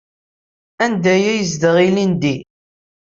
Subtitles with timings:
[0.83, 2.35] Anda ay yezdeɣ ilindi?